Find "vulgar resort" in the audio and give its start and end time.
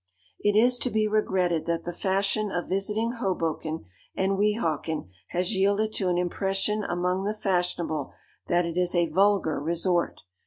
9.11-10.21